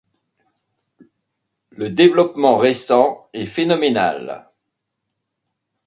[1.69, 4.49] Le développement récent est phénoménal.